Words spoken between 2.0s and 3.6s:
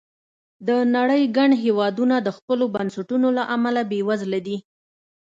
د خپلو بنسټونو له